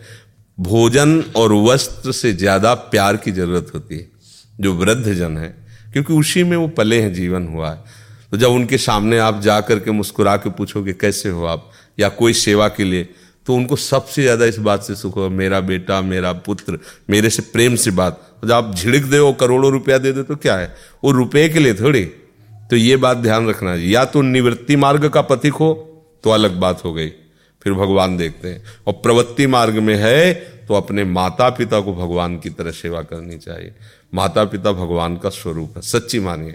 भोजन 0.59 1.21
और 1.37 1.52
वस्त्र 1.62 2.12
से 2.14 2.33
ज़्यादा 2.35 2.75
प्यार 2.90 3.16
की 3.18 3.33
ज़रूरत 3.33 3.71
होती 3.75 3.97
है। 3.97 4.09
जो 4.54 4.73
वृद्ध 4.75 5.12
जन 5.12 5.37
है 5.38 5.54
क्योंकि 5.93 6.12
उसी 6.12 6.43
में 6.45 6.57
वो 6.57 6.66
पले 6.71 7.00
हैं, 7.00 7.12
जीवन 7.12 7.47
हुआ 7.47 7.71
है। 7.71 8.05
तो 8.33 8.37
जब 8.37 8.50
उनके 8.50 8.78
सामने 8.78 9.19
आप 9.19 9.40
जा 9.40 9.61
करके 9.61 9.90
मुस्कुरा 9.93 10.37
के 10.37 10.50
पूछोगे, 10.50 10.93
कैसे 10.95 11.28
हो 11.28 11.45
आप? 11.47 11.71
या 11.99 12.09
कोई 12.11 12.33
सेवा 12.35 12.69
के 12.71 12.85
लिए 12.85 13.09
तो 13.47 13.55
उनको 13.55 13.76
सबसे 13.76 14.23
ज़्यादा 14.23 14.45
इस 14.45 14.59
बात 14.59 14.83
से 14.83 14.95
सुख 14.95 15.16
होगा, 15.16 15.28
मेरा 15.28 15.61
बेटा, 15.62 16.00
मेरा 16.02 16.33
पुत्र, 16.35 16.78
मेरे 17.11 17.31
से 17.31 17.43
प्रेम 17.45 17.75
से 17.76 17.90
बात। 17.93 18.21
जब 18.45 18.52
आप 18.52 18.75
झिड़क 18.75 19.02
दे 19.02 19.19
वो 19.19 19.33
करोड़ों 19.33 19.71
रुपया 19.73 19.99
दे 19.99 20.12
दे 20.12 20.23
तो 20.23 20.37
क्या 20.37 20.57
है? 20.57 20.75
वो 21.05 21.11
रुपये 21.12 21.49
के 21.49 21.59
लिए 21.59 21.75
थोड़ी? 21.75 22.05
तो 22.71 22.76
ये 22.76 22.97
बात 22.97 23.16
ध्यान 23.19 23.49
रखना 23.49 23.75
चाहिए 23.76 23.93
या 23.95 24.05
तो 24.05 24.23
निवृत्ति 24.23 24.76
मार्ग 24.76 25.09
का 25.09 25.23
पथिक 25.23 25.52
हो 25.55 25.73
तो 26.25 26.31
अलग 26.31 26.59
बात 26.61 26.85
हो 26.85 26.93
गई। 26.93 27.09
फिर 27.62 27.73
भगवान 27.75 28.16
देखते 28.16 28.49
हैं। 28.49 28.62
और 28.87 28.93
प्रवृत्ति 28.95 29.47
मार्ग 29.47 29.78
में 29.78 29.95
है 29.97 30.35
तो 30.68 30.75
अपने 30.75 31.04
माता 31.04 31.49
पिता 31.50 31.80
को 31.80 31.94
भगवान 31.94 32.38
की 32.38 32.50
तरह 32.50 32.70
सेवा 32.73 33.02
करनी 33.02 33.38
चाहिए। 33.38 33.75
माता 34.12 34.44
पिता 34.44 34.73
भगवान 34.75 35.16
का 35.16 35.28
स्वरूप 35.30 35.76
है, 35.76 35.82
सच्ची 35.82 36.20
मानिए। 36.20 36.54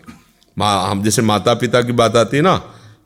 माँ, 0.58 0.90
हम 0.90 1.04
जैसे 1.04 1.22
माता 1.22 1.54
पिता 1.54 1.82
की 1.82 1.92
बात 1.94 2.16
आती 2.16 2.38
है 2.38 2.44
ना 2.44 2.58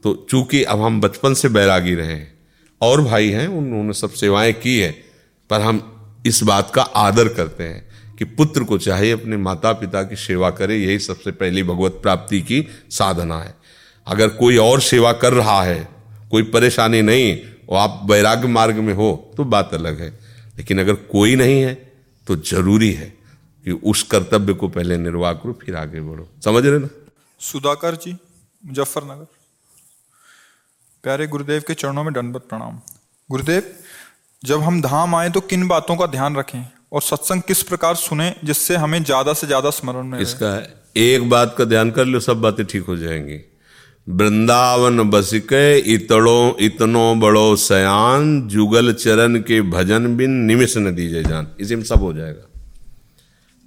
तो 0.03 0.13
चूँकि 0.29 0.63
अब 0.63 0.81
हम 0.81 1.00
बचपन 1.01 1.33
से 1.33 1.50
बैरागी 1.50 1.93
रहे 1.95 2.07
हैं, 2.07 2.33
और 2.81 3.01
भाई 3.01 3.29
हैं, 3.29 3.47
उन्होंने 3.50 3.93
सब 3.93 4.09
सेवाएँ 4.12 4.53
की 4.53 4.77
है, 4.79 4.91
पर 5.50 5.62
हम 5.62 5.81
इस 6.25 6.41
बात 6.43 6.71
का 6.71 6.81
आदर 6.81 7.27
करते 7.29 7.63
हैं 7.63 8.15
कि 8.17 8.25
पुत्र 8.25 8.63
को 8.63 8.77
चाहे 8.77 9.09
अपने 9.12 9.38
माता 9.38 9.71
पिता 9.74 10.03
की 10.03 10.15
सेवा 10.15 10.50
करे, 10.50 10.77
यही 10.77 11.00
सबसे 11.00 11.31
पहली 11.33 11.63
भगवत 11.63 12.00
प्राप्ति 12.03 12.41
की 12.41 12.62
साधना 12.89 13.39
है। 13.39 13.53
अगर 14.07 14.27
कोई 14.29 14.57
और 14.57 14.81
सेवा 14.81 15.12
कर 15.13 15.33
रहा 15.33 15.62
है, 15.63 15.88
कोई 16.31 16.43
परेशानी 16.45 17.01
नहीं 17.01 17.38
और 17.69 17.77
आप 17.79 18.01
वैराग्य 18.05 18.47
मार्ग 18.47 18.75
में 18.77 18.93
हो 18.93 19.33
तो 19.38 19.43
बात 19.45 19.74
अलग 19.74 20.01
है। 20.01 20.09
लेकिन 20.55 20.79
अगर 20.79 20.93
कोई 21.12 21.35
नहीं 21.35 21.62
है 21.62 21.74
तो 22.27 22.35
ज़रूरी 22.43 22.91
है 22.93 23.07
कि 23.65 23.71
उस 23.83 24.03
कर्तव्य 24.03 24.53
को 24.53 24.67
पहले 24.69 24.97
निर्वाह 24.97 25.33
करो 25.33 25.53
फिर 25.62 25.75
आगे 25.75 26.01
बढ़ो। 26.01 26.27
समझ 26.43 26.65
रहे 26.65 26.79
ना? 26.79 26.89
सुधाकर 27.41 27.95
जी 27.95 28.12
मुजफ्फरनगर। 28.63 29.25
प्यारे 31.03 31.27
गुरुदेव 31.27 31.63
के 31.67 31.74
चरणों 31.74 32.03
में 32.03 32.13
दंडवत 32.13 32.45
प्रणाम। 32.50 32.79
गुरुदेव 33.29 33.74
जब 34.43 34.62
हम 34.62 34.81
धाम 34.81 35.15
आए 35.15 35.29
तो 35.29 35.41
किन 35.43 35.67
बातों 35.67 35.95
का 35.97 36.05
ध्यान 36.07 36.35
रखें 36.35 36.63
और 36.91 37.01
सत्संग 37.01 37.41
किस 37.41 37.63
प्रकार 37.63 37.95
सुने 37.97 38.33
जिससे 38.43 38.75
हमें 38.75 39.03
ज़्यादा 39.03 39.33
से 39.33 39.47
ज़्यादा 39.47 39.69
स्मरण 39.71 40.07
में 40.07 40.19
इसका 40.19 40.51
एक 40.97 41.29
बात 41.29 41.55
का 41.57 41.65
ध्यान 41.65 41.91
कर 41.91 42.05
लो 42.05 42.19
सब 42.19 42.41
बातें 42.41 42.65
ठीक 42.65 42.85
हो 42.85 42.95
जाएँगी। 42.97 43.38
वृंदावन 44.09 45.03
बसिके, 45.03 45.79
इतड़ो, 45.79 46.57
इतनो 46.59 47.15
बड़ो 47.15 47.55
सयान, 47.55 48.47
जुगल 48.47 48.93
चरण 48.93 49.35
के 49.35 49.62
भजन 49.62 50.17
बिन 50.17 50.31
निमिष 50.31 50.77
न 50.77 50.95
दीजे 50.95 51.24
जान। 51.24 51.47
इसी 51.59 51.75
में 51.75 51.83
सब 51.83 51.95
हो 51.95 52.13
जाएगा। 52.13 52.50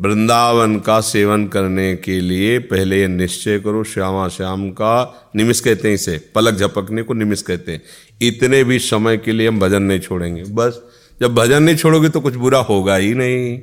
वृंदावन 0.01 0.79
का 0.79 1.01
सेवन 1.01 1.47
करने 1.47 1.97
के 1.97 2.21
लिए 2.21 2.59
पहले 2.59 3.09
निश्चय 3.09 3.59
करो, 3.59 3.85
श्यामा 3.85 4.29
श्याम 4.29 4.71
का 4.71 5.29
निमिष 5.37 5.61
कहते 5.61 5.89
हैं 5.89 5.95
इसे, 5.95 6.31
पलक 6.35 6.55
झपकने 6.55 7.03
को 7.03 7.15
निमिष 7.15 7.43
कहते 7.43 7.73
हैं। 7.73 7.83
इतने 8.23 8.65
भी 8.65 8.79
समय 8.79 9.17
के 9.17 9.33
लिए 9.33 9.49
हम 9.49 9.61
भजन 9.61 9.83
नहीं 9.83 10.01
छोड़ेंगे। 10.01 10.45
बस, 10.45 10.83
जब 11.21 11.35
भजन 11.35 11.63
नहीं 11.63 11.77
छोड़ोगे 11.77 12.09
तो 12.09 12.21
कुछ 12.21 12.35
बुरा 12.35 12.59
होगा 12.59 12.97
ही 12.97 13.15
नहीं। 13.15 13.61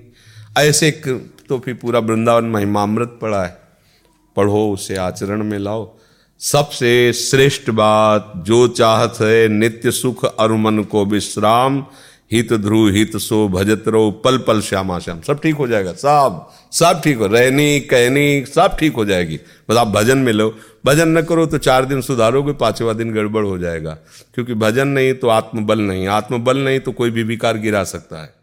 ऐसे 0.57 0.91
तो 1.49 1.59
फिर 1.59 1.73
पूरा 1.73 1.99
वृंदावन 1.99 2.45
महिमामृत 2.45 3.19
पड़ा 3.21 3.43
है। 3.43 3.57
पढ़ो 4.35 4.71
उसे, 4.71 4.95
आचरण 4.95 5.43
में 5.43 5.59
लाओ। 5.59 5.97
सबसे 6.41 7.13
श्रेष्ठ 7.13 7.69
बात, 7.69 8.33
जो 8.37 8.67
चाहत 8.67 9.17
है 9.21 9.47
नित्य 9.47 9.91
सुख 9.91 10.23
अरुमन 10.25 10.83
को 10.83 11.05
विश्राम, 11.05 11.85
हित 12.31 12.53
ध्रुव 12.53 12.89
हित 12.89 13.15
सो 13.17 13.47
भजत 13.47 13.83
रहो, 13.87 14.11
पल 14.11 14.37
पल 14.37 14.61
श्यामा 14.61 14.99
श्याम। 14.99 15.21
सब 15.21 15.39
ठीक 15.41 15.55
हो 15.55 15.67
जाएगा, 15.67 15.93
सब 15.93 16.47
सब 16.71 17.01
ठीक 17.03 17.17
हो, 17.17 17.27
रहनी, 17.27 17.79
कहनी, 17.79 18.45
सब 18.45 18.77
ठीक 18.79 18.95
हो 18.95 19.05
जाएगी। 19.05 19.39
बस 19.69 19.77
आप 19.77 19.87
भजन 19.87 20.17
में 20.17 20.31
लो। 20.33 20.53
भजन 20.85 21.17
न 21.17 21.21
करो 21.21 21.45
तो 21.45 21.57
चार 21.57 21.85
दिन 21.85 22.01
सुधारोगे, 22.01 22.53
पांचवा 22.53 22.93
दिन 22.93 23.13
गड़बड़ 23.13 23.45
हो 23.45 23.57
जाएगा। 23.57 23.97
क्योंकि 24.35 24.53
भजन 24.53 24.87
नहीं 24.87 25.13
तो 25.13 25.27
आत्मबल 25.27 25.79
नहीं 25.79 26.07
आत्मबल 26.07 26.57
नहीं 26.57 26.79
तो 26.79 26.91
कोई 26.91 27.11
भी 27.11 27.23
विकार 27.23 27.57
गिरा 27.57 27.83
सकता 27.83 28.21
है। 28.23 28.33